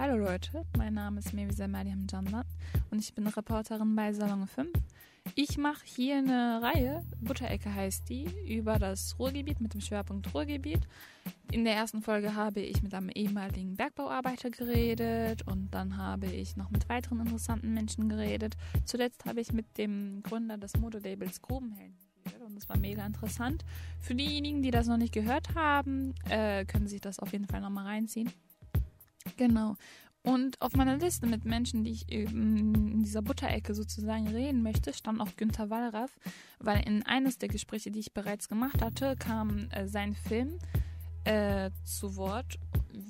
[0.00, 2.46] Hallo Leute, mein Name ist Mevisa Mariam Jandan
[2.90, 4.70] und ich bin Reporterin bei Salon 5.
[5.34, 10.80] Ich mache hier eine Reihe, Butterecke heißt die, über das Ruhrgebiet mit dem Schwerpunkt Ruhrgebiet.
[11.52, 16.56] In der ersten Folge habe ich mit einem ehemaligen Bergbauarbeiter geredet und dann habe ich
[16.56, 18.56] noch mit weiteren interessanten Menschen geredet.
[18.86, 21.98] Zuletzt habe ich mit dem Gründer des Modelabels Grubenhelden
[22.46, 23.66] und das war mega interessant.
[23.98, 27.60] Für diejenigen, die das noch nicht gehört haben, äh, können sich das auf jeden Fall
[27.60, 28.32] nochmal reinziehen.
[29.40, 29.74] Genau.
[30.22, 35.18] Und auf meiner Liste mit Menschen, die ich in dieser Butterecke sozusagen reden möchte, stand
[35.18, 36.10] auch Günther Wallraff,
[36.58, 40.58] weil in eines der Gespräche, die ich bereits gemacht hatte, kam äh, sein Film
[41.24, 42.58] äh, zu Wort.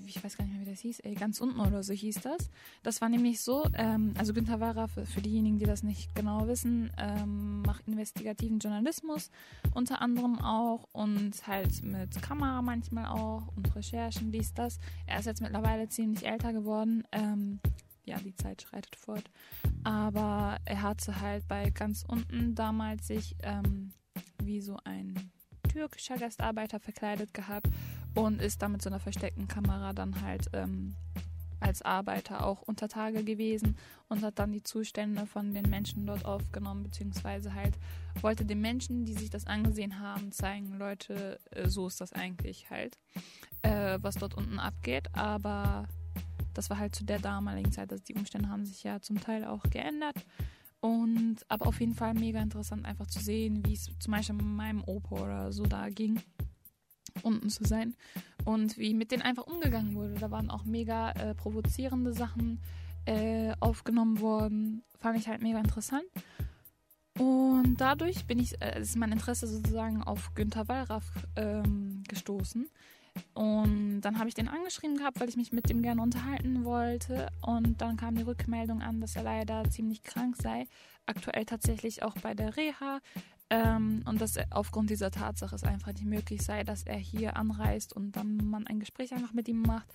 [0.06, 1.00] Ich weiß gar nicht mehr, wie das hieß.
[1.00, 2.50] Ey, ganz unten oder so hieß das.
[2.82, 6.46] Das war nämlich so, ähm, also Günther Wahrer, für, für, diejenigen, die das nicht genau
[6.48, 9.30] wissen, ähm, macht investigativen Journalismus
[9.74, 14.78] unter anderem auch und halt mit Kamera manchmal auch und Recherchen, dies, das.
[15.06, 17.04] Er ist jetzt mittlerweile ziemlich älter geworden.
[17.12, 17.60] Ähm,
[18.04, 19.30] ja, die Zeit schreitet fort.
[19.84, 23.92] Aber er hatte halt bei ganz unten damals sich ähm,
[24.42, 25.30] wie so ein
[25.72, 27.68] türkischer Gastarbeiter verkleidet gehabt
[28.14, 30.94] und ist dann mit so einer versteckten Kamera dann halt ähm,
[31.60, 33.76] als Arbeiter auch unter Tage gewesen
[34.08, 37.74] und hat dann die Zustände von den Menschen dort aufgenommen, beziehungsweise halt
[38.22, 42.70] wollte den Menschen, die sich das angesehen haben, zeigen, Leute, äh, so ist das eigentlich
[42.70, 42.98] halt,
[43.62, 45.08] äh, was dort unten abgeht.
[45.12, 45.86] Aber
[46.54, 49.44] das war halt zu der damaligen Zeit, also die Umstände haben sich ja zum Teil
[49.44, 50.16] auch geändert.
[50.80, 54.82] Und aber auf jeden Fall mega interessant, einfach zu sehen, wie es zum Beispiel meinem
[54.84, 56.20] Opa oder so da ging
[57.22, 57.94] unten zu sein
[58.44, 60.14] und wie mit denen einfach umgegangen wurde.
[60.14, 62.60] Da waren auch mega äh, provozierende Sachen
[63.04, 64.82] äh, aufgenommen worden.
[64.98, 66.04] Fand ich halt mega interessant.
[67.18, 72.68] Und dadurch bin ich, äh, ist mein Interesse sozusagen auf Günther Wallraff ähm, gestoßen.
[73.34, 77.28] Und dann habe ich den angeschrieben gehabt, weil ich mich mit dem gerne unterhalten wollte.
[77.42, 80.66] Und dann kam die Rückmeldung an, dass er leider ziemlich krank sei.
[81.06, 83.00] Aktuell tatsächlich auch bei der Reha.
[83.52, 87.92] Ähm, und dass aufgrund dieser Tatsache es einfach nicht möglich sei, dass er hier anreist
[87.92, 89.88] und dann man ein Gespräch einfach mit ihm macht.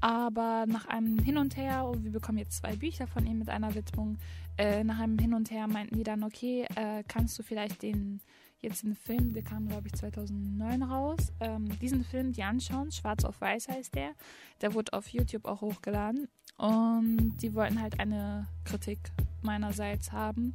[0.00, 3.50] Aber nach einem Hin und Her, oh, wir bekommen jetzt zwei Bücher von ihm mit
[3.50, 4.16] einer Widmung,
[4.56, 8.22] äh, nach einem Hin und Her meinten die dann, okay, äh, kannst du vielleicht den
[8.64, 13.24] jetzt einen Film, der kam glaube ich 2009 raus, ähm, diesen Film die anschauen, Schwarz
[13.24, 14.12] auf Weiß heißt der,
[14.60, 18.98] der wurde auf YouTube auch hochgeladen und die wollten halt eine Kritik
[19.42, 20.54] meinerseits haben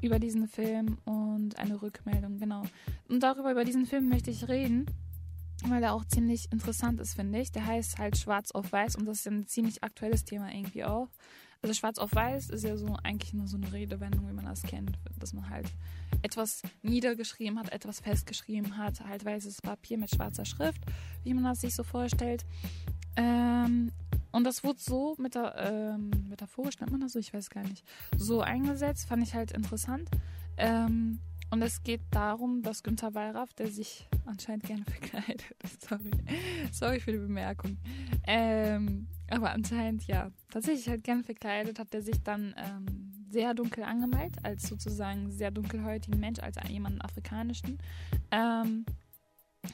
[0.00, 2.62] über diesen Film und eine Rückmeldung, genau.
[3.08, 4.86] Und darüber, über diesen Film möchte ich reden,
[5.66, 7.50] weil er auch ziemlich interessant ist, finde ich.
[7.50, 11.08] Der heißt halt Schwarz auf Weiß und das ist ein ziemlich aktuelles Thema irgendwie auch.
[11.62, 14.62] Also Schwarz auf Weiß ist ja so eigentlich nur so eine Redewendung, wie man das
[14.62, 15.66] kennt, dass man halt
[16.22, 20.80] etwas niedergeschrieben hat, etwas festgeschrieben hat, halt weißes Papier mit schwarzer Schrift,
[21.24, 22.44] wie man das sich so vorstellt.
[23.16, 23.90] Ähm,
[24.30, 27.64] und das wurde so mit der, ähm, metaphorisch, nennt man das so, ich weiß gar
[27.64, 27.84] nicht,
[28.16, 30.08] so eingesetzt, fand ich halt interessant.
[30.56, 31.18] Ähm,
[31.50, 35.44] und es geht darum, dass Günther Wallraff, der sich anscheinend gerne verkleidet,
[35.80, 36.10] sorry,
[36.72, 37.78] sorry für die Bemerkung,
[38.26, 43.84] ähm, aber anscheinend ja, tatsächlich halt gerne verkleidet, hat er sich dann ähm, sehr dunkel
[43.84, 47.78] angemalt, als sozusagen sehr dunkelhäutigen Mensch, als jemanden afrikanischen.
[48.30, 48.84] Ähm,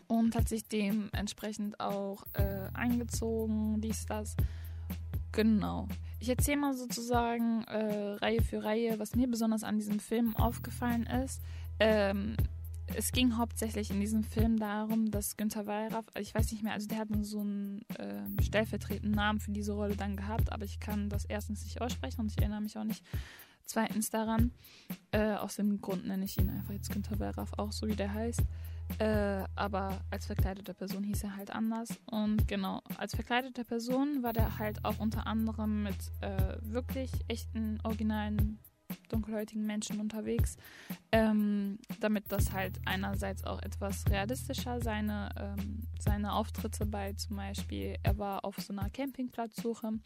[0.09, 4.37] und hat sich dementsprechend auch äh, eingezogen, dies, das.
[5.33, 5.89] Genau.
[6.21, 11.07] Ich erzähle mal sozusagen äh, Reihe für Reihe, was mir besonders an diesem Film aufgefallen
[11.07, 11.43] ist.
[11.81, 12.37] Ähm,
[12.97, 16.87] es ging hauptsächlich in diesem Film darum, dass Günther Wallraff, ich weiß nicht mehr, also
[16.87, 21.09] der hat so einen äh, stellvertretenden Namen für diese Rolle dann gehabt, aber ich kann
[21.09, 23.05] das erstens nicht aussprechen und ich erinnere mich auch nicht
[23.65, 24.53] zweitens daran.
[25.13, 28.13] Äh, aus dem Grund nenne ich ihn einfach jetzt Günther Wallraff auch so, wie der
[28.13, 28.43] heißt.
[28.99, 31.89] Äh, aber als verkleidete Person hieß er halt anders.
[32.07, 37.81] Und genau, als verkleidete Person war der halt auch unter anderem mit äh, wirklich echten,
[37.83, 38.59] originalen,
[39.09, 40.57] dunkelhäutigen Menschen unterwegs,
[41.13, 47.97] ähm, damit das halt einerseits auch etwas realistischer seine, ähm, seine Auftritte bei zum Beispiel,
[48.03, 50.01] er war auf so einer Campingplatzsuche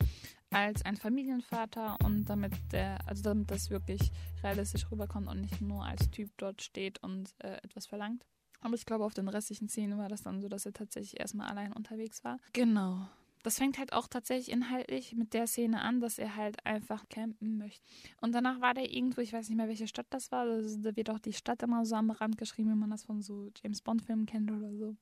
[0.50, 4.10] als ein Familienvater und damit der, also damit das wirklich
[4.42, 8.24] realistisch rüberkommt und nicht nur als Typ dort steht und äh, etwas verlangt.
[8.60, 11.48] Aber ich glaube, auf den restlichen Szenen war das dann so, dass er tatsächlich erstmal
[11.48, 12.38] allein unterwegs war.
[12.52, 13.06] Genau.
[13.48, 17.56] Das fängt halt auch tatsächlich inhaltlich mit der Szene an, dass er halt einfach campen
[17.56, 17.82] möchte.
[18.20, 20.40] Und danach war der irgendwo, ich weiß nicht mehr, welche Stadt das war.
[20.40, 23.22] Also, da wird auch die Stadt immer so am Rand geschrieben, wenn man das von
[23.22, 24.96] so James Bond-Filmen kennt oder so.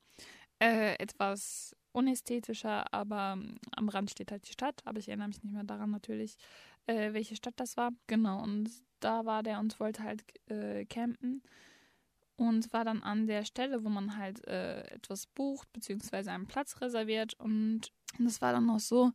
[0.60, 3.36] Äh, etwas unästhetischer, aber
[3.72, 4.80] am Rand steht halt die Stadt.
[4.84, 6.36] Aber ich erinnere mich nicht mehr daran natürlich,
[6.86, 7.90] äh, welche Stadt das war.
[8.06, 8.70] Genau, und
[9.00, 11.42] da war der und wollte halt äh, campen
[12.36, 16.80] und war dann an der Stelle, wo man halt äh, etwas bucht, beziehungsweise einen Platz
[16.80, 17.34] reserviert.
[17.34, 17.92] Und
[18.24, 19.12] es war dann auch so,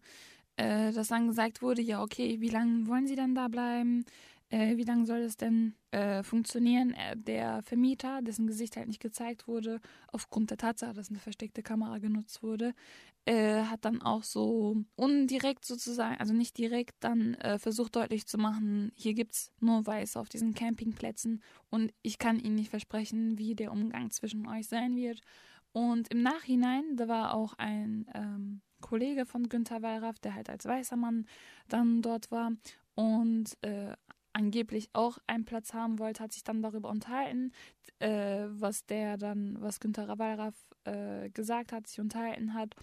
[0.57, 4.05] äh, dass dann gesagt wurde, ja, okay, wie lange wollen Sie dann da bleiben?
[4.51, 6.93] Äh, wie lange soll das denn äh, funktionieren?
[6.93, 9.79] Äh, der Vermieter, dessen Gesicht halt nicht gezeigt wurde,
[10.11, 12.73] aufgrund der Tatsache, dass eine versteckte Kamera genutzt wurde,
[13.25, 18.37] äh, hat dann auch so undirekt sozusagen, also nicht direkt, dann äh, versucht deutlich zu
[18.37, 23.37] machen, hier gibt es nur Weiß auf diesen Campingplätzen und ich kann Ihnen nicht versprechen,
[23.37, 25.21] wie der Umgang zwischen euch sein wird.
[25.71, 30.65] Und im Nachhinein, da war auch ein ähm, Kollege von Günther Wallraff, der halt als
[30.65, 31.25] weißer Mann
[31.69, 32.51] dann dort war
[32.95, 33.95] und äh,
[34.33, 37.51] angeblich auch einen Platz haben wollte, hat sich dann darüber unterhalten,
[37.99, 40.55] äh, was der dann, was Günther Wallraff
[40.85, 42.75] äh, gesagt hat, sich unterhalten hat,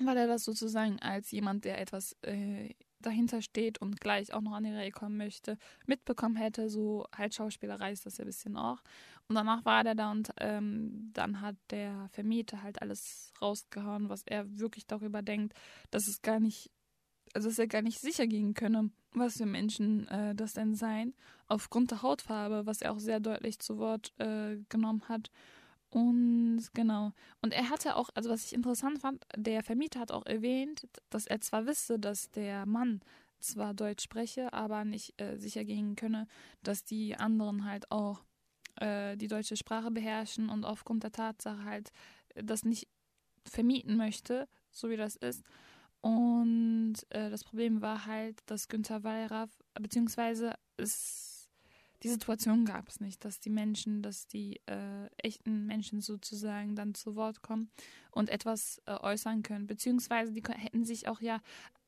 [0.00, 4.52] weil er das sozusagen als jemand, der etwas äh, dahinter steht und gleich auch noch
[4.52, 6.68] an die Reihe kommen möchte, mitbekommen hätte.
[6.68, 8.82] So halt Schauspielerei ist das ja ein bisschen auch.
[9.28, 14.22] Und danach war der da und ähm, dann hat der Vermieter halt alles rausgehauen, was
[14.26, 15.54] er wirklich darüber denkt,
[15.90, 16.70] dass es gar nicht,
[17.32, 21.14] also dass er gar nicht sicher gehen könne, was für Menschen äh, das denn seien,
[21.48, 25.30] aufgrund der Hautfarbe, was er auch sehr deutlich zu Wort äh, genommen hat.
[25.90, 27.12] Und genau.
[27.40, 31.26] Und er hatte auch, also was ich interessant fand, der Vermieter hat auch erwähnt, dass
[31.26, 33.00] er zwar wisse, dass der Mann
[33.38, 36.26] zwar Deutsch spreche, aber nicht äh, sicher gehen könne,
[36.62, 38.24] dass die anderen halt auch
[38.80, 41.92] äh, die deutsche Sprache beherrschen und aufgrund der Tatsache halt
[42.34, 42.88] das nicht
[43.44, 45.44] vermieten möchte, so wie das ist.
[46.04, 49.48] Und äh, das Problem war halt, dass Günther Wallraff,
[49.80, 51.48] beziehungsweise es
[52.02, 56.94] die Situation gab es nicht, dass die Menschen, dass die äh, echten Menschen sozusagen dann
[56.94, 57.70] zu Wort kommen
[58.10, 59.66] und etwas äh, äußern können.
[59.66, 61.40] Beziehungsweise die hätten sich auch ja,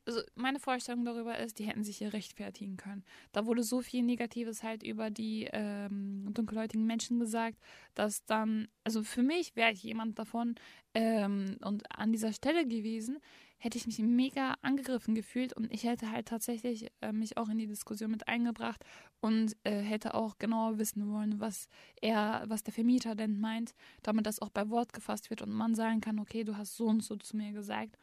[0.07, 3.05] also meine Vorstellung darüber ist, die hätten sich hier rechtfertigen können.
[3.33, 7.59] Da wurde so viel Negatives halt über die ähm, dunkelhäutigen Menschen gesagt,
[7.95, 10.55] dass dann, also für mich wäre ich jemand davon
[10.95, 13.19] ähm, und an dieser Stelle gewesen,
[13.59, 17.59] hätte ich mich mega angegriffen gefühlt und ich hätte halt tatsächlich äh, mich auch in
[17.59, 18.85] die Diskussion mit eingebracht
[19.21, 21.69] und äh, hätte auch genauer wissen wollen, was
[22.01, 25.75] er, was der Vermieter denn meint, damit das auch bei Wort gefasst wird und man
[25.75, 27.97] sagen kann, okay, du hast so und so zu mir gesagt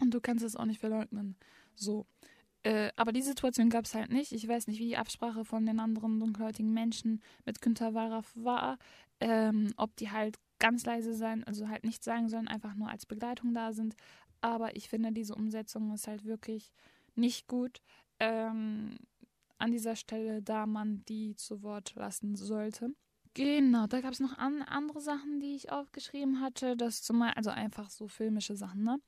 [0.00, 1.36] und du kannst es auch nicht verleugnen.
[1.74, 2.06] So.
[2.64, 4.32] Äh, aber die Situation gab es halt nicht.
[4.32, 8.78] Ich weiß nicht, wie die Absprache von den anderen dunkelhäutigen Menschen mit Günter Wallraff war.
[9.20, 13.04] Ähm, ob die halt ganz leise sein, also halt nichts sagen sollen, einfach nur als
[13.04, 13.96] Begleitung da sind.
[14.42, 16.72] Aber ich finde, diese Umsetzung ist halt wirklich
[17.14, 17.80] nicht gut.
[18.18, 18.98] Ähm,
[19.58, 22.94] an dieser Stelle, da man die zu Wort lassen sollte.
[23.34, 26.76] Genau, da gab es noch an, andere Sachen, die ich aufgeschrieben hatte.
[26.76, 29.00] Das zumal, also einfach so filmische Sachen, ne?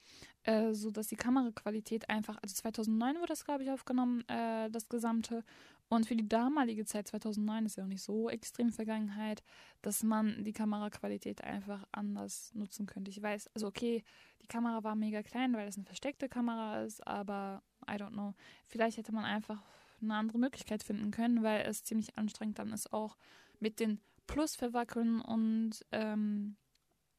[0.45, 4.89] Äh, so dass die Kameraqualität einfach, also 2009 wurde das, glaube ich, aufgenommen, äh, das
[4.89, 5.45] Gesamte.
[5.89, 9.43] Und für die damalige Zeit, 2009 ist ja auch nicht so extrem Vergangenheit,
[9.83, 13.11] dass man die Kameraqualität einfach anders nutzen könnte.
[13.11, 14.03] Ich weiß, also okay,
[14.43, 18.35] die Kamera war mega klein, weil es eine versteckte Kamera ist, aber I don't know.
[18.67, 19.63] Vielleicht hätte man einfach
[20.01, 23.17] eine andere Möglichkeit finden können, weil es ziemlich anstrengend dann ist, auch
[23.61, 26.57] mit den Plus verwackeln und ähm,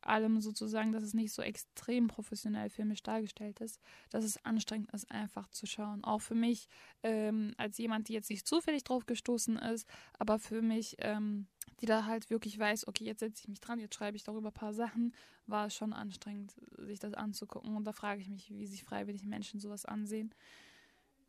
[0.07, 3.79] allem sozusagen, dass es nicht so extrem professionell filmisch dargestellt ist,
[4.09, 6.03] dass es anstrengend ist, einfach zu schauen.
[6.03, 6.67] Auch für mich,
[7.03, 9.87] ähm, als jemand, die jetzt nicht zufällig drauf gestoßen ist,
[10.17, 11.47] aber für mich, ähm,
[11.81, 14.49] die da halt wirklich weiß, okay, jetzt setze ich mich dran, jetzt schreibe ich darüber
[14.49, 15.13] ein paar Sachen,
[15.47, 17.75] war es schon anstrengend, sich das anzugucken.
[17.75, 20.33] Und da frage ich mich, wie sich freiwillig Menschen sowas ansehen.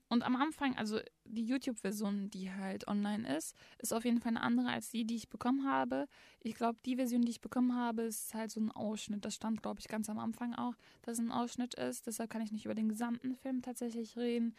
[0.08, 4.42] Und am Anfang, also die YouTube-Version, die halt online ist, ist auf jeden Fall eine
[4.42, 6.06] andere als die, die ich bekommen habe.
[6.40, 9.24] Ich glaube, die Version, die ich bekommen habe, ist halt so ein Ausschnitt.
[9.24, 12.06] Das stand, glaube ich, ganz am Anfang auch, dass es ein Ausschnitt ist.
[12.06, 14.54] Deshalb kann ich nicht über den gesamten Film tatsächlich reden.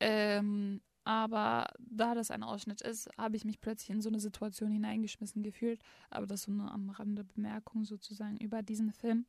[0.00, 4.70] Ähm, aber da das ein Ausschnitt ist, habe ich mich plötzlich in so eine Situation
[4.70, 5.80] hineingeschmissen gefühlt.
[6.10, 9.24] Aber das ist so eine am Rande Bemerkung sozusagen über diesen Film.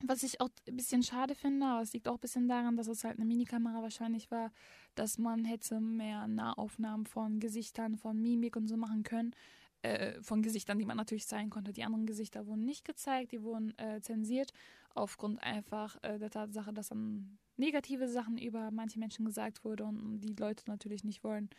[0.00, 2.88] Was ich auch ein bisschen schade finde, aber es liegt auch ein bisschen daran, dass
[2.88, 4.50] es halt eine Minikamera wahrscheinlich war,
[4.94, 9.34] dass man hätte mehr Nahaufnahmen von Gesichtern, von Mimik und so machen können.
[9.82, 11.72] Äh, von Gesichtern, die man natürlich zeigen konnte.
[11.72, 14.52] Die anderen Gesichter wurden nicht gezeigt, die wurden äh, zensiert,
[14.94, 20.20] aufgrund einfach äh, der Tatsache, dass dann negative Sachen über manche Menschen gesagt wurde und
[20.20, 21.50] die Leute natürlich nicht wollen,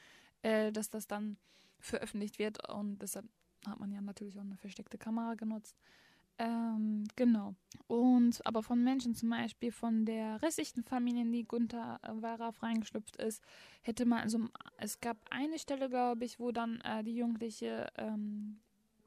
[0.42, 1.36] äh, dass das dann
[1.80, 2.70] veröffentlicht wird.
[2.70, 3.26] Und deshalb
[3.68, 5.76] hat man ja natürlich auch eine versteckte Kamera genutzt.
[6.40, 7.56] Ähm, genau.
[7.88, 12.10] Und aber von Menschen zum Beispiel von der restlichen Familie, in die Gunther äh,
[12.62, 13.44] reingeschlüpft ist,
[13.82, 14.40] hätte man, also
[14.78, 18.60] es gab eine Stelle, glaube ich, wo dann äh, die Jugendliche ähm,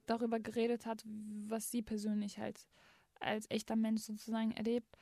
[0.06, 1.04] darüber geredet hat,
[1.48, 2.68] was sie persönlich halt
[3.20, 4.96] als echter Mensch sozusagen erlebt.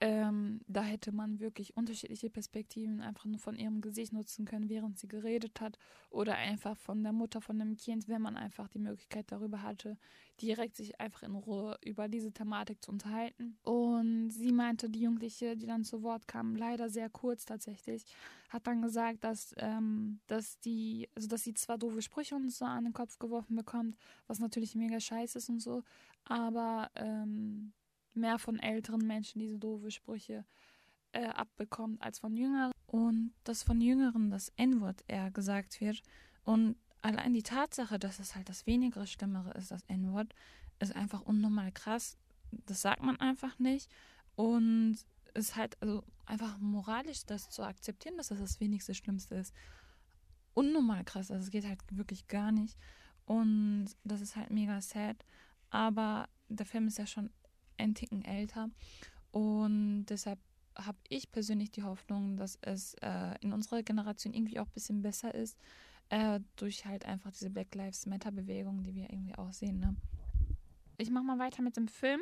[0.00, 4.98] Ähm, da hätte man wirklich unterschiedliche Perspektiven einfach nur von ihrem Gesicht nutzen können, während
[4.98, 5.78] sie geredet hat.
[6.08, 9.98] Oder einfach von der Mutter von dem Kind, wenn man einfach die Möglichkeit darüber hatte,
[10.40, 13.58] direkt sich einfach in Ruhe über diese Thematik zu unterhalten.
[13.62, 18.04] Und sie meinte, die Jugendliche, die dann zu Wort kam, leider sehr kurz tatsächlich,
[18.48, 22.64] hat dann gesagt, dass, ähm, dass die, also dass sie zwar doofe Sprüche und so
[22.64, 25.82] an den Kopf geworfen bekommt, was natürlich mega scheiße ist und so,
[26.24, 27.72] aber ähm,
[28.14, 30.44] mehr von älteren Menschen diese doofe Sprüche
[31.12, 32.72] äh, abbekommt als von jüngeren.
[32.86, 36.02] Und dass von jüngeren das N-Wort eher gesagt wird.
[36.44, 40.34] Und allein die Tatsache, dass es halt das weniger Stimmere ist, das N-Wort,
[40.80, 42.16] ist einfach unnormal krass.
[42.66, 43.90] Das sagt man einfach nicht.
[44.34, 44.98] Und
[45.34, 49.54] es ist halt also einfach moralisch, das zu akzeptieren, dass das das wenigste Schlimmste ist.
[50.54, 51.30] Unnormal krass.
[51.30, 52.76] Also es geht halt wirklich gar nicht.
[53.26, 55.24] Und das ist halt mega sad.
[55.70, 57.30] Aber der Film ist ja schon
[57.80, 58.70] ein Ticken älter.
[59.32, 60.38] Und deshalb
[60.76, 65.02] habe ich persönlich die Hoffnung, dass es äh, in unserer Generation irgendwie auch ein bisschen
[65.02, 65.58] besser ist,
[66.08, 69.80] äh, durch halt einfach diese Black Lives Matter Bewegung, die wir irgendwie auch sehen.
[69.80, 69.96] Ne?
[70.98, 72.20] Ich mache mal weiter mit dem Film.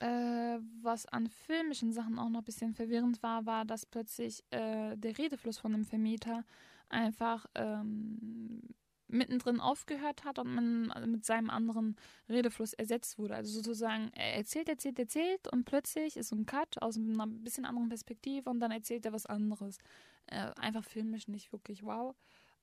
[0.00, 4.96] Äh, was an filmischen Sachen auch noch ein bisschen verwirrend war, war, dass plötzlich äh,
[4.96, 6.44] der Redefluss von dem Vermieter
[6.88, 8.62] einfach ähm,
[9.08, 11.96] mittendrin aufgehört hat und man also mit seinem anderen
[12.28, 13.34] Redefluss ersetzt wurde.
[13.34, 17.64] Also sozusagen, er erzählt, erzählt, erzählt und plötzlich ist so ein Cut aus einer bisschen
[17.64, 19.78] anderen Perspektive und dann erzählt er was anderes.
[20.26, 22.14] Äh, einfach filmisch nicht wirklich wow.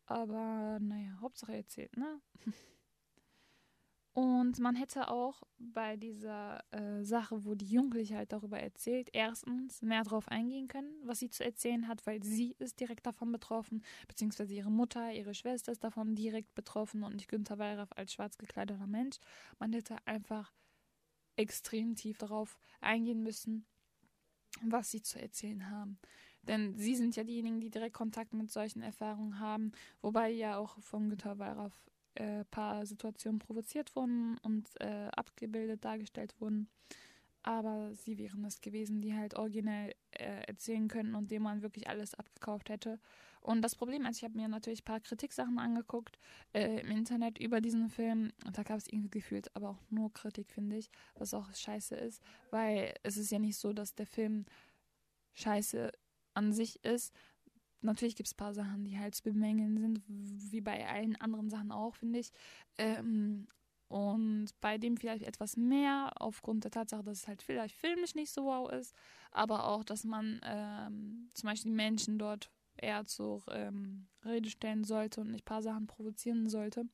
[0.06, 2.22] Aber naja, Hauptsache er erzählt, ne?
[4.16, 9.82] Und man hätte auch bei dieser äh, Sache, wo die Jugendliche halt darüber erzählt, erstens
[9.82, 13.84] mehr darauf eingehen können, was sie zu erzählen hat, weil sie ist direkt davon betroffen,
[14.08, 18.38] beziehungsweise ihre Mutter, ihre Schwester ist davon direkt betroffen und nicht Günther Weyraff als schwarz
[18.38, 19.18] gekleideter Mensch.
[19.60, 20.54] Man hätte einfach
[21.36, 23.66] extrem tief darauf eingehen müssen,
[24.62, 26.00] was sie zu erzählen haben.
[26.42, 30.80] Denn sie sind ja diejenigen, die direkt Kontakt mit solchen Erfahrungen haben, wobei ja auch
[30.80, 36.68] von Günter Weyraff äh, paar Situationen provoziert wurden und äh, abgebildet dargestellt wurden.
[37.44, 41.88] Aber sie wären es gewesen, die halt originell äh, erzählen könnten und dem man wirklich
[41.88, 43.00] alles abgekauft hätte.
[43.46, 46.18] Und das Problem ist, ich habe mir natürlich ein paar Kritiksachen angeguckt
[46.54, 50.12] äh, im Internet über diesen Film und da gab es irgendwie gefühlt aber auch nur
[50.12, 54.08] Kritik, finde ich, was auch scheiße ist, weil es ist ja nicht so, dass der
[54.08, 54.46] Film
[55.36, 55.92] scheiße
[56.34, 57.14] an sich ist,
[57.86, 61.50] Natürlich gibt es ein paar Sachen, die halt zu bemängeln sind, wie bei allen anderen
[61.50, 62.32] Sachen auch, finde ich.
[62.78, 63.48] Ähm,
[63.88, 68.32] und bei dem vielleicht etwas mehr, aufgrund der Tatsache, dass es halt vielleicht filmisch nicht
[68.32, 68.96] so wow ist,
[69.32, 74.84] aber auch, dass man ähm, zum Beispiel die Menschen dort eher zur ähm, Rede stellen
[74.84, 76.86] sollte und nicht ein paar Sachen provozieren sollte,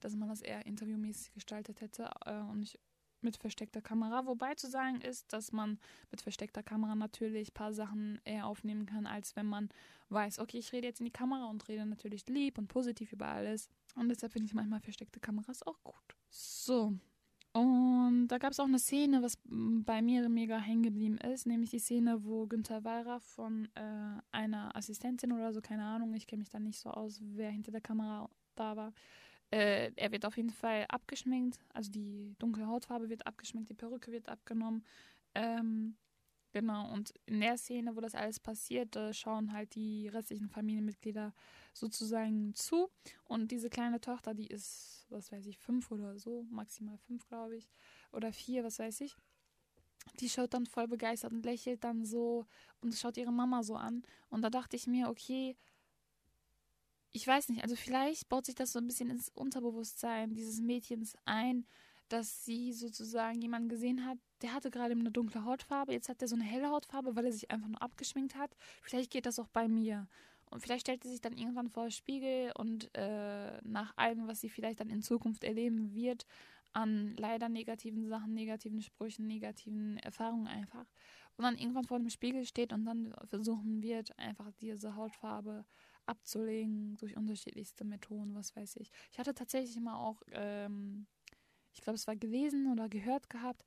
[0.00, 2.78] dass man das eher interviewmäßig gestaltet hätte äh, und nicht
[3.20, 4.26] mit versteckter Kamera.
[4.26, 5.78] Wobei zu sagen ist, dass man
[6.10, 9.68] mit versteckter Kamera natürlich ein paar Sachen eher aufnehmen kann, als wenn man
[10.08, 13.26] weiß, okay, ich rede jetzt in die Kamera und rede natürlich lieb und positiv über
[13.26, 13.68] alles.
[13.94, 16.16] Und deshalb finde ich manchmal versteckte Kameras auch gut.
[16.28, 16.92] So.
[17.56, 21.70] Und da gab es auch eine Szene, was bei mir mega hängen geblieben ist, nämlich
[21.70, 26.40] die Szene, wo Günther Weyraff von äh, einer Assistentin oder so, keine Ahnung, ich kenne
[26.40, 28.92] mich da nicht so aus, wer hinter der Kamera da war,
[29.50, 34.10] äh, er wird auf jeden Fall abgeschminkt, also die dunkle Hautfarbe wird abgeschminkt, die Perücke
[34.10, 34.84] wird abgenommen.
[35.34, 35.96] Ähm,
[36.52, 41.32] genau, und in der Szene, wo das alles passiert, äh, schauen halt die restlichen Familienmitglieder
[41.72, 42.90] sozusagen zu.
[43.24, 47.56] Und diese kleine Tochter, die ist, was weiß ich, fünf oder so, maximal fünf, glaube
[47.56, 47.68] ich,
[48.12, 49.16] oder vier, was weiß ich.
[50.20, 52.46] Die schaut dann voll begeistert und lächelt dann so
[52.80, 54.02] und schaut ihre Mama so an.
[54.28, 55.56] Und da dachte ich mir, okay,
[57.16, 61.16] ich weiß nicht, also vielleicht baut sich das so ein bisschen ins Unterbewusstsein dieses Mädchens
[61.24, 61.64] ein,
[62.10, 66.28] dass sie sozusagen jemanden gesehen hat, der hatte gerade eine dunkle Hautfarbe, jetzt hat er
[66.28, 68.54] so eine helle Hautfarbe, weil er sich einfach nur abgeschminkt hat.
[68.82, 70.06] Vielleicht geht das auch bei mir.
[70.50, 74.42] Und vielleicht stellt sie sich dann irgendwann vor den Spiegel und äh, nach allem, was
[74.42, 76.26] sie vielleicht dann in Zukunft erleben wird,
[76.74, 80.84] an leider negativen Sachen, negativen Sprüchen, negativen Erfahrungen einfach.
[81.38, 85.64] Und dann irgendwann vor dem Spiegel steht und dann versuchen wird, einfach diese Hautfarbe
[86.06, 88.90] abzulegen durch unterschiedlichste Methoden, was weiß ich.
[89.12, 91.06] Ich hatte tatsächlich immer auch, ähm,
[91.72, 93.64] ich glaube, es war gelesen oder gehört gehabt,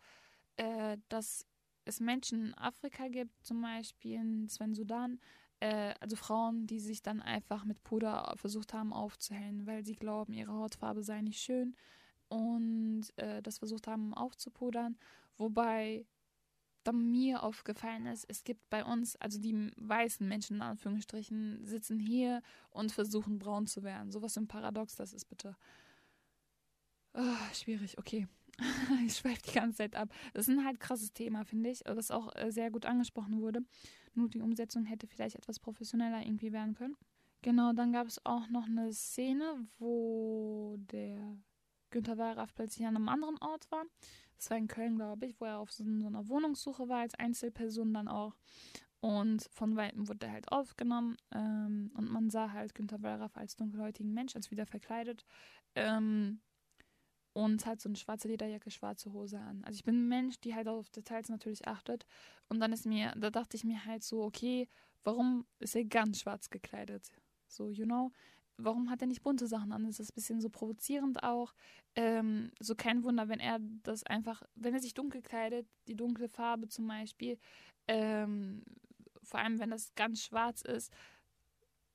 [0.57, 1.45] äh, dass
[1.85, 5.19] es Menschen in Afrika gibt, zum Beispiel in Sven Sudan,
[5.59, 10.33] äh, also Frauen, die sich dann einfach mit Puder versucht haben aufzuhellen, weil sie glauben,
[10.33, 11.75] ihre Hautfarbe sei nicht schön
[12.29, 14.97] und äh, das versucht haben aufzupudern,
[15.37, 16.05] wobei
[16.83, 21.99] dann mir aufgefallen ist, es gibt bei uns, also die weißen Menschen in Anführungsstrichen, sitzen
[21.99, 24.11] hier und versuchen braun zu werden.
[24.11, 25.55] Sowas im Paradox, das ist bitte
[27.13, 28.27] oh, schwierig, okay.
[29.05, 30.09] ich schweife die ganze Zeit ab.
[30.33, 33.61] Das ist ein halt krasses Thema, finde ich, das auch äh, sehr gut angesprochen wurde.
[34.13, 36.97] Nur die Umsetzung hätte vielleicht etwas professioneller irgendwie werden können.
[37.41, 41.37] Genau, dann gab es auch noch eine Szene, wo der
[41.89, 43.85] Günther Wallraff plötzlich an einem anderen Ort war.
[44.37, 47.93] Das war in Köln, glaube ich, wo er auf so, einer Wohnungssuche war, als Einzelperson
[47.93, 48.35] dann auch.
[49.01, 53.55] Und von Weitem wurde er halt aufgenommen ähm, und man sah halt Günther Wallraff als
[53.55, 55.25] dunkelhäutigen Mensch, als wieder verkleidet.
[55.75, 56.41] Ähm,
[57.33, 59.63] und hat so eine schwarze Lederjacke, schwarze Hose an.
[59.63, 62.05] Also ich bin ein Mensch, die halt auf Details natürlich achtet.
[62.49, 64.67] Und dann ist mir, da dachte ich mir halt so, okay,
[65.03, 67.11] warum ist er ganz schwarz gekleidet?
[67.47, 68.11] So, you know,
[68.59, 69.85] warum hat er nicht bunte Sachen an?
[69.85, 71.53] Das ist ein bisschen so provozierend auch.
[71.95, 76.29] Ähm, so kein Wunder, wenn er das einfach, wenn er sich dunkel kleidet, die dunkle
[76.29, 77.39] Farbe zum Beispiel,
[77.87, 78.63] ähm,
[79.23, 80.93] vor allem wenn das ganz schwarz ist,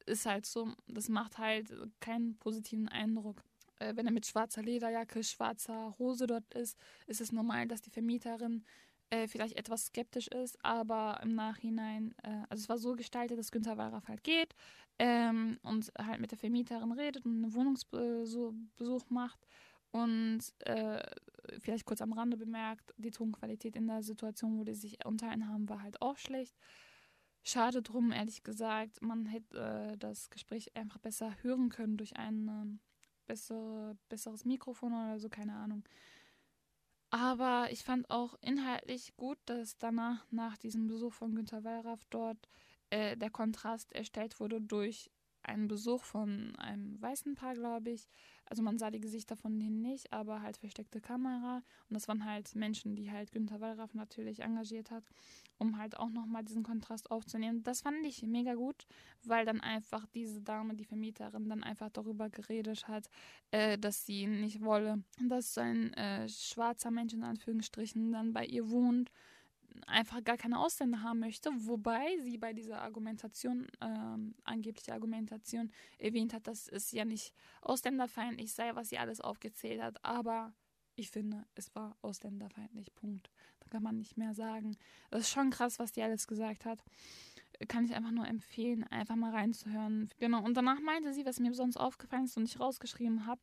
[0.06, 3.42] ist halt so, das macht halt keinen positiven Eindruck.
[3.78, 7.90] Äh, wenn er mit schwarzer Lederjacke, schwarzer Hose dort ist, ist es normal, dass die
[7.90, 8.64] Vermieterin
[9.11, 13.53] äh, vielleicht etwas skeptisch ist, aber im Nachhinein, äh, also es war so gestaltet, dass
[13.53, 14.55] Günther Wallraff halt geht
[14.99, 19.47] ähm, und halt mit der Vermieterin redet und einen Wohnungsbesuch macht
[19.95, 21.01] und äh,
[21.61, 25.69] vielleicht kurz am Rande bemerkt, die Tonqualität in der Situation, wo die sich unterhalten haben,
[25.69, 26.57] war halt auch schlecht.
[27.45, 29.03] Schade drum, ehrlich gesagt.
[29.03, 29.57] Man hätte
[29.93, 32.79] äh, das Gespräch einfach besser hören können durch ein äh,
[33.27, 35.85] bessere, besseres Mikrofon oder so, keine Ahnung.
[37.14, 42.49] Aber ich fand auch inhaltlich gut, dass danach, nach diesem Besuch von Günter Wallraff dort,
[42.90, 45.12] äh, der Kontrast erstellt wurde durch
[45.44, 48.09] einen Besuch von einem weißen Paar, glaube ich.
[48.47, 51.63] Also man sah die Gesichter von denen nicht, aber halt versteckte Kamera.
[51.89, 55.05] Und das waren halt Menschen, die halt Günter Wallraff natürlich engagiert hat,
[55.59, 57.63] um halt auch nochmal diesen Kontrast aufzunehmen.
[57.63, 58.87] Das fand ich mega gut,
[59.23, 63.09] weil dann einfach diese Dame, die Vermieterin, dann einfach darüber geredet hat,
[63.51, 68.45] äh, dass sie nicht wolle, dass so ein äh, schwarzer Mensch in Anführungsstrichen dann bei
[68.45, 69.11] ihr wohnt
[69.87, 76.33] einfach gar keine Ausländer haben möchte, wobei sie bei dieser Argumentation, ähm, angebliche Argumentation, erwähnt
[76.33, 80.54] hat, dass es ja nicht ausländerfeindlich sei, was sie alles aufgezählt hat, aber
[80.97, 83.31] ich finde, es war ausländerfeindlich, Punkt.
[83.61, 84.76] Da kann man nicht mehr sagen.
[85.11, 86.78] Das ist schon krass, was die alles gesagt hat.
[87.69, 90.11] Kann ich einfach nur empfehlen, einfach mal reinzuhören.
[90.19, 93.40] Genau, und danach meinte sie, was mir sonst aufgefallen ist und ich rausgeschrieben habe,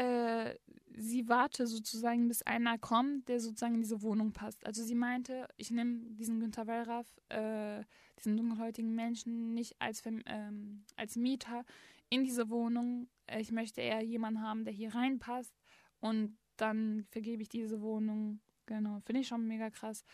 [0.00, 0.54] äh,
[0.96, 4.64] sie warte sozusagen, bis einer kommt, der sozusagen in diese Wohnung passt.
[4.64, 7.84] Also sie meinte, ich nehme diesen Günther Wallraff, äh,
[8.18, 11.64] diesen dunkelhäutigen Menschen, nicht als, ähm, als Mieter
[12.08, 13.08] in diese Wohnung.
[13.38, 15.54] Ich möchte eher jemanden haben, der hier reinpasst
[16.00, 18.40] und dann vergebe ich diese Wohnung.
[18.64, 20.04] Genau, finde ich schon mega krass.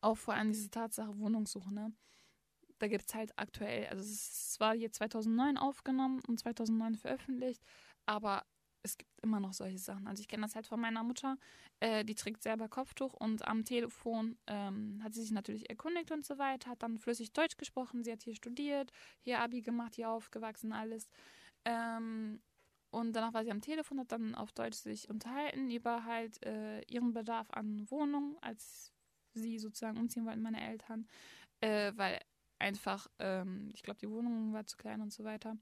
[0.00, 1.92] Auch vor allem diese Tatsache Wohnungssuche, ne?
[2.78, 7.62] Da gibt es halt aktuell, also es war hier 2009 aufgenommen und 2009 veröffentlicht,
[8.06, 8.44] aber
[8.82, 10.06] es gibt immer noch solche Sachen.
[10.06, 11.36] Also ich kenne das halt von meiner Mutter,
[11.80, 16.24] äh, die trägt selber Kopftuch und am Telefon ähm, hat sie sich natürlich erkundigt und
[16.24, 20.10] so weiter, hat dann flüssig Deutsch gesprochen, sie hat hier studiert, hier Abi gemacht, hier
[20.10, 21.08] aufgewachsen, alles.
[21.64, 22.40] Ähm,
[22.90, 26.80] und danach war sie am Telefon, hat dann auf Deutsch sich unterhalten über halt äh,
[26.82, 28.92] ihren Bedarf an Wohnung, als
[29.34, 31.06] sie sozusagen umziehen wollten, meine Eltern,
[31.60, 32.20] äh, weil
[32.58, 35.56] einfach, ähm, ich glaube, die Wohnung war zu klein und so weiter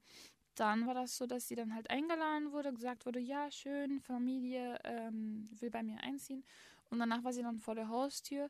[0.59, 4.79] dann war das so, dass sie dann halt eingeladen wurde, gesagt wurde, ja, schön, Familie
[4.83, 6.43] ähm, will bei mir einziehen.
[6.89, 8.49] Und danach war sie dann vor der Haustür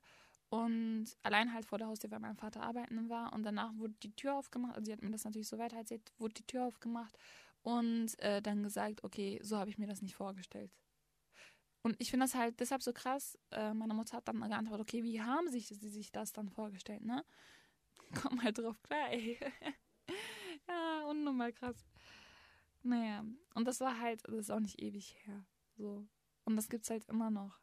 [0.50, 3.34] und allein halt vor der Haustür, weil mein Vater arbeiten war.
[3.34, 6.12] Und danach wurde die Tür aufgemacht, also sie hat mir das natürlich so weiter erzählt,
[6.18, 7.18] wurde die Tür aufgemacht
[7.62, 10.72] und äh, dann gesagt, okay, so habe ich mir das nicht vorgestellt.
[11.82, 13.38] Und ich finde das halt deshalb so krass.
[13.52, 17.04] Äh, meine Mutter hat dann geantwortet, okay, wie haben sich sie sich das dann vorgestellt,
[17.06, 17.24] ne?
[18.22, 19.40] Komm halt drauf klar, ey.
[20.68, 21.86] ja, unnormal krass.
[22.84, 25.46] Naja, und das war halt, das ist auch nicht ewig her.
[25.78, 26.08] So.
[26.46, 27.60] Und das gibt's halt immer noch.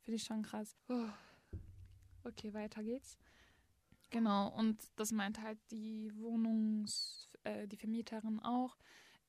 [0.00, 0.76] Finde ich schon krass.
[0.88, 1.08] Oh.
[2.24, 3.18] Okay, weiter geht's.
[4.10, 8.76] Genau, und das meint halt die Wohnungs-, äh, die Vermieterin auch.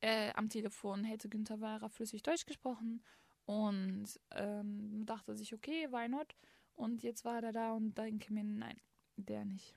[0.02, 3.04] Äh, am Telefon hätte Günther Wahrer flüssig Deutsch gesprochen
[3.46, 6.36] und ähm, dachte sich, okay, why not?
[6.76, 8.80] Und jetzt war er da und denke mir, nein,
[9.16, 9.76] der nicht.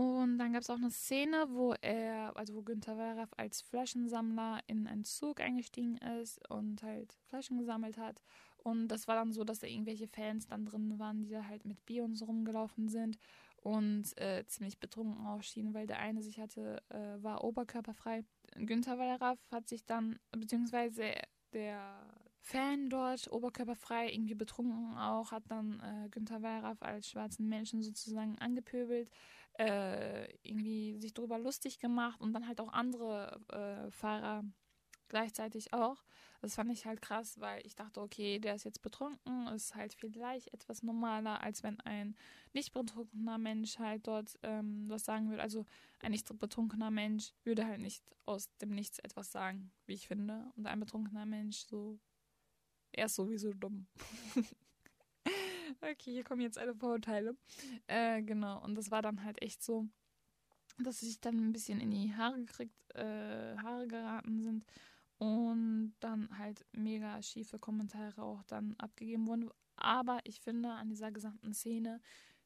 [0.00, 4.60] Und dann gab es auch eine Szene, wo er, also wo Günther Wallraff als Flaschensammler
[4.66, 8.22] in einen Zug eingestiegen ist und halt Flaschen gesammelt hat.
[8.56, 11.66] Und das war dann so, dass da irgendwelche Fans dann drin waren, die da halt
[11.66, 13.18] mit Bier und so rumgelaufen sind
[13.56, 18.24] und äh, ziemlich betrunken ausschienen, weil der eine sich hatte, äh, war oberkörperfrei.
[18.56, 21.12] Günther Wallraff hat sich dann, beziehungsweise
[21.52, 22.06] der
[22.38, 28.38] Fan dort, oberkörperfrei, irgendwie betrunken auch, hat dann äh, Günther Wallraff als schwarzen Menschen sozusagen
[28.38, 29.10] angepöbelt
[29.60, 34.42] äh, irgendwie sich darüber lustig gemacht und dann halt auch andere äh, Fahrer
[35.08, 36.02] gleichzeitig auch.
[36.40, 39.92] Das fand ich halt krass, weil ich dachte, okay, der ist jetzt betrunken, ist halt
[39.92, 42.16] vielleicht etwas normaler, als wenn ein
[42.54, 45.42] nicht betrunkener Mensch halt dort ähm, was sagen würde.
[45.42, 45.66] Also
[46.00, 50.50] ein nicht betrunkener Mensch würde halt nicht aus dem Nichts etwas sagen, wie ich finde.
[50.56, 51.98] Und ein betrunkener Mensch so,
[52.92, 53.86] er ist sowieso dumm.
[55.82, 57.36] okay, hier kommen jetzt alle Vorurteile.
[57.86, 59.86] Äh, genau, und das war dann halt echt so,
[60.78, 64.64] dass sich dann ein bisschen in die Haare gekriegt, äh, Haare geraten sind
[65.18, 69.50] und dann halt mega schiefe Kommentare auch dann abgegeben wurden.
[69.76, 72.00] Aber ich finde, an dieser gesamten Szene,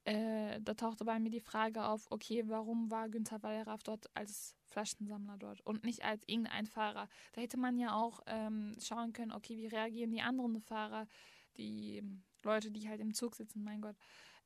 [0.04, 4.54] äh, da tauchte bei mir die Frage auf, okay, warum war Günther Wallraff dort als
[4.66, 7.08] Flaschensammler dort und nicht als irgendein Fahrer?
[7.32, 11.06] Da hätte man ja auch ähm, schauen können, okay, wie reagieren die anderen Fahrer,
[11.56, 12.02] die
[12.44, 13.96] Leute, die halt im Zug sitzen, mein Gott.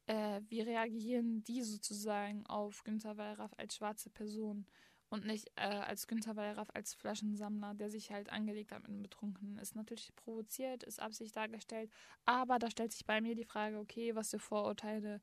[0.07, 4.67] Äh, wie reagieren die sozusagen auf Günther Wallraff als schwarze Person?
[5.11, 9.03] und nicht äh, als Günther Wallraff als Flaschensammler, der sich halt angelegt hat mit einem
[9.03, 9.59] Betrunkenen.
[9.59, 11.91] Ist natürlich provoziert, ist Absicht dargestellt,
[12.25, 15.21] aber da stellt sich bei mir die Frage, okay, was für Vorurteile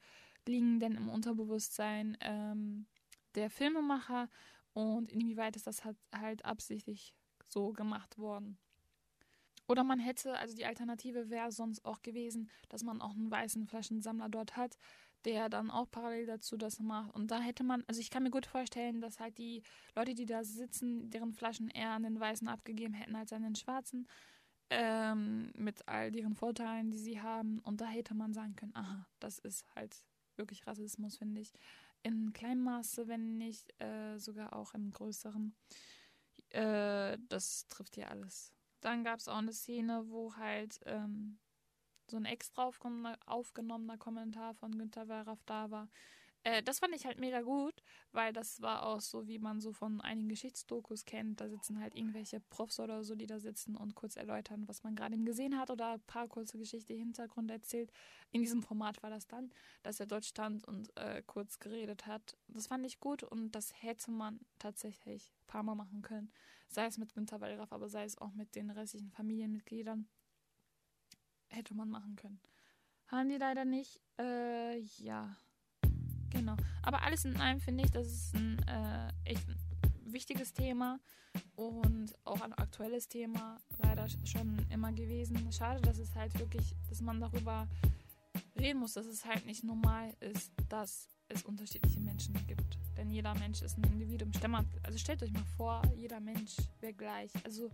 [0.47, 2.87] liegen denn im Unterbewusstsein ähm,
[3.35, 4.29] der Filmemacher
[4.73, 7.13] und inwieweit ist das halt, halt absichtlich
[7.47, 8.57] so gemacht worden.
[9.67, 13.65] Oder man hätte, also die Alternative wäre sonst auch gewesen, dass man auch einen weißen
[13.65, 14.77] Flaschensammler dort hat,
[15.25, 17.13] der dann auch parallel dazu das macht.
[17.15, 19.63] Und da hätte man, also ich kann mir gut vorstellen, dass halt die
[19.95, 23.55] Leute, die da sitzen, deren Flaschen eher an den Weißen abgegeben hätten als an den
[23.55, 24.07] Schwarzen.
[24.71, 27.59] Ähm, mit all deren Vorteilen, die sie haben.
[27.59, 30.03] Und da hätte man sagen können, aha, das ist halt
[30.37, 31.53] wirklich Rassismus, finde ich.
[32.03, 35.55] In kleinem Maße, wenn nicht äh, sogar auch im größeren.
[36.49, 38.54] Äh, das trifft hier alles.
[38.81, 41.39] Dann gab es auch eine Szene, wo halt ähm,
[42.07, 42.69] so ein extra
[43.25, 45.89] aufgenommener Kommentar von Günter Wallraff da war.
[46.45, 47.73] Äh, das fand ich halt mega gut,
[48.11, 51.41] weil das war auch so, wie man so von einigen Geschichtsdokus kennt.
[51.41, 54.95] Da sitzen halt irgendwelche Profs oder so, die da sitzen und kurz erläutern, was man
[54.95, 57.91] gerade gesehen hat oder ein paar kurze Geschichte, Hintergrund erzählt.
[58.31, 62.37] In diesem Format war das dann, dass er dort stand und äh, kurz geredet hat.
[62.47, 66.31] Das fand ich gut und das hätte man tatsächlich ein paar Mal machen können.
[66.67, 70.07] Sei es mit Günter Wallraff, aber sei es auch mit den restlichen Familienmitgliedern
[71.47, 72.39] hätte man machen können.
[73.07, 73.99] Haben die leider nicht.
[74.19, 75.35] Äh, ja.
[76.35, 76.55] Genau.
[76.83, 79.57] Aber alles in allem finde ich, das ist ein äh, echt ein
[80.13, 80.99] wichtiges Thema
[81.55, 83.57] und auch ein aktuelles Thema.
[83.81, 85.51] Leider schon immer gewesen.
[85.51, 87.67] Schade, dass es halt wirklich, dass man darüber
[88.59, 92.77] reden muss, dass es halt nicht normal ist, dass es unterschiedliche Menschen gibt.
[92.97, 94.31] Denn jeder Mensch ist ein Individuum.
[94.83, 97.31] Also stellt euch mal vor, jeder Mensch wäre gleich.
[97.43, 97.69] Also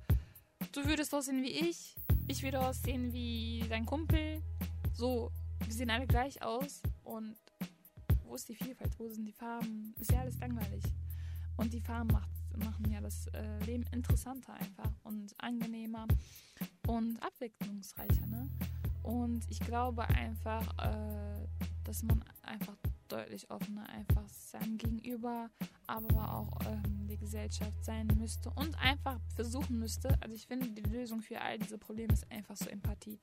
[0.72, 1.96] du würdest aussehen wie ich,
[2.28, 4.42] ich würde aussehen wie dein Kumpel.
[4.94, 5.32] So,
[5.66, 6.82] wir sehen alle gleich aus.
[7.04, 7.36] Und
[8.32, 8.98] wo ist die Vielfalt?
[8.98, 9.94] Wo sind die Farben?
[10.00, 10.84] Ist ja alles langweilig.
[11.58, 16.08] Und die Farben macht, machen ja das äh, Leben interessanter einfach und angenehmer
[16.88, 18.26] und abwechslungsreicher.
[18.28, 18.50] Ne?
[19.04, 21.46] Und ich glaube einfach, äh,
[21.84, 22.78] dass man einfach
[23.10, 25.50] deutlich offener einfach seinem Gegenüber,
[25.88, 30.18] aber auch ähm, die Gesellschaft sein müsste und einfach versuchen müsste.
[30.22, 33.20] Also ich finde, die Lösung für all diese Probleme ist einfach so Empathie.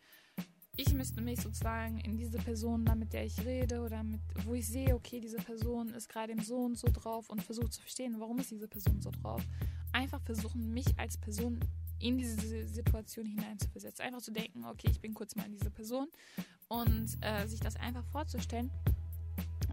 [0.80, 4.54] Ich müsste mich sozusagen in diese Person, da mit der ich rede oder mit, wo
[4.54, 7.80] ich sehe, okay, diese Person ist gerade im so und so drauf und versuche zu
[7.80, 9.42] verstehen, warum ist diese Person so drauf.
[9.90, 11.58] Einfach versuchen, mich als Person
[11.98, 14.04] in diese Situation hineinzuversetzen.
[14.04, 16.06] Einfach zu denken, okay, ich bin kurz mal in diese Person
[16.68, 18.70] und äh, sich das einfach vorzustellen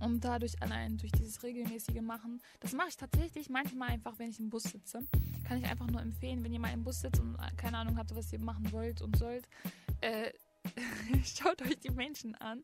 [0.02, 4.39] und dadurch allein durch dieses regelmäßige Machen, das mache ich tatsächlich manchmal einfach, wenn ich
[4.39, 5.02] im Bus sitze.
[5.44, 7.96] Kann ich einfach nur empfehlen, wenn ihr mal im Bus sitzt und äh, keine Ahnung
[8.00, 9.48] habt, was ihr machen wollt und sollt,
[10.02, 10.32] äh,
[11.23, 12.62] schaut euch die Menschen an.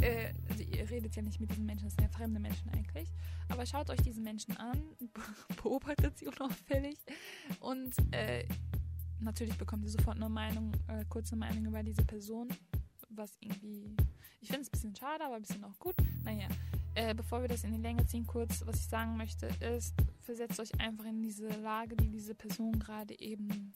[0.00, 3.08] Äh, also ihr redet ja nicht mit diesen Menschen, das sind ja fremde Menschen eigentlich.
[3.48, 4.80] Aber schaut euch diese Menschen an,
[5.62, 6.98] beobachtet sie unauffällig
[7.60, 8.46] und äh,
[9.18, 12.48] natürlich bekommt ihr sofort eine Meinung, äh, kurze Meinung über diese Person
[13.10, 13.96] was irgendwie.
[14.40, 15.94] Ich finde es ein bisschen schade, aber ein bisschen auch gut.
[16.24, 16.48] Naja,
[16.94, 20.58] äh, bevor wir das in die Länge ziehen, kurz, was ich sagen möchte, ist, versetzt
[20.60, 23.74] euch einfach in diese Lage, die diese Person gerade eben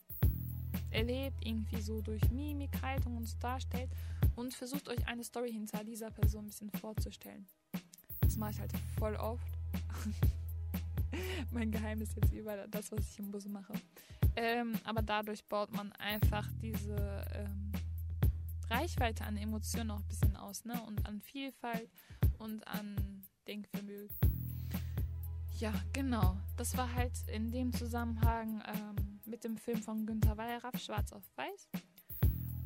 [0.91, 3.91] erlebt, irgendwie so durch Mimik, Haltung und so darstellt
[4.37, 7.47] und versucht euch eine Story hinter dieser Person ein bisschen vorzustellen.
[8.21, 9.47] Das mache ich halt voll oft.
[11.53, 13.73] mein Geheimnis jetzt über das, was ich im Bus mache.
[14.37, 17.73] Ähm, aber dadurch baut man einfach diese ähm,
[18.69, 20.81] Reichweite an Emotionen auch ein bisschen aus, ne?
[20.87, 21.89] Und an Vielfalt
[22.39, 24.34] und an Denkvermögen.
[25.65, 26.37] Ja, genau.
[26.59, 31.23] Das war halt in dem Zusammenhang ähm, mit dem Film von Günter Wallraff, Schwarz auf
[31.37, 31.71] Weiß.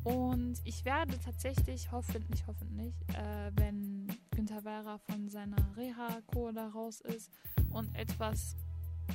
[0.03, 6.99] Und ich werde tatsächlich, hoffentlich, hoffentlich, äh, wenn Günter Wallraff von seiner Reha-Kur da raus
[6.99, 7.31] ist
[7.69, 8.57] und etwas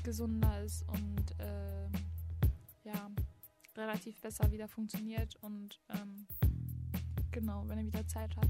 [0.03, 1.85] gesunder ist und äh,
[2.85, 3.11] ja,
[3.77, 6.27] relativ besser wieder funktioniert und ähm,
[7.33, 8.49] genau, wenn er wieder Zeit hat,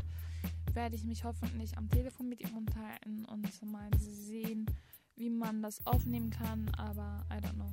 [0.74, 4.66] werde ich mich hoffentlich am Telefon mit ihm unterhalten und mal sehen,
[5.16, 7.72] wie man das aufnehmen kann, aber I don't know.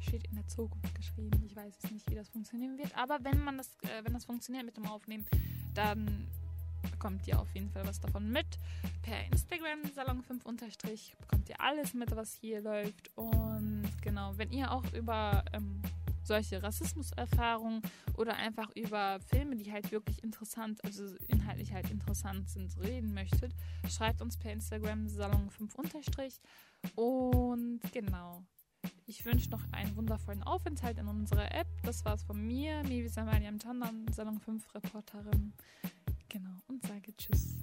[0.00, 1.42] Steht in der Zukunft geschrieben.
[1.44, 2.94] Ich weiß es nicht, wie das funktionieren wird.
[2.96, 5.26] Aber wenn man das, äh, wenn das funktioniert mit dem Aufnehmen,
[5.74, 6.28] dann
[6.90, 8.46] bekommt ihr auf jeden Fall was davon mit.
[9.02, 13.10] Per Instagram Salon5 unterstrich bekommt ihr alles mit, was hier läuft.
[13.16, 15.82] Und genau, wenn ihr auch über ähm,
[16.26, 17.82] solche Rassismuserfahrungen
[18.16, 23.52] oder einfach über Filme, die halt wirklich interessant, also inhaltlich halt interessant sind, reden möchtet,
[23.88, 26.40] schreibt uns per Instagram Salon5 unterstrich.
[26.94, 28.44] Und genau.
[29.06, 31.68] Ich wünsche noch einen wundervollen Aufenthalt in unserer App.
[31.82, 35.52] Das war's von mir, Mivisa Mariam Chandan, Salon 5 Reporterin.
[36.28, 37.56] Genau, und sage Tschüss.